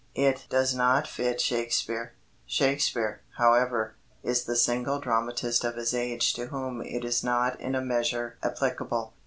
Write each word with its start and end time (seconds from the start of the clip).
It 0.15 0.47
does 0.49 0.73
not 0.73 1.05
fit 1.07 1.39
Shakespeare. 1.39 2.13
Shakespeare, 2.47 3.21
however, 3.37 3.93
is 4.23 4.45
the 4.45 4.55
single 4.55 4.99
dramatist 4.99 5.63
of 5.63 5.75
his 5.75 5.93
age 5.93 6.33
to 6.33 6.47
whom 6.47 6.81
it 6.81 7.05
is 7.05 7.23
not 7.23 7.59
in 7.61 7.75
a 7.75 7.81
measure 7.81 8.35
applicable. 8.41 9.13